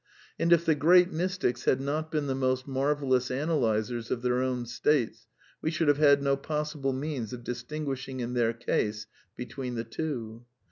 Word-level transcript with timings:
And 0.39 0.51
if 0.51 0.65
the 0.65 0.73
great 0.73 1.11
mystics 1.11 1.65
had 1.65 1.79
not 1.79 2.09
been 2.11 2.25
the 2.25 2.33
most 2.33 2.67
marvellous 2.67 3.29
analysers 3.29 4.09
of 4.09 4.23
their 4.23 4.41
own 4.41 4.65
states, 4.65 5.27
we 5.61 5.69
should 5.69 5.89
have 5.89 5.99
had 5.99 6.23
no 6.23 6.35
possible 6.35 6.91
means 6.91 7.33
of 7.33 7.43
distinguishing 7.43 8.19
in 8.19 8.33
their 8.33 8.51
case 8.53 9.05
be 9.37 9.45
tween 9.45 9.75
the 9.75 9.83
two. 9.83 10.43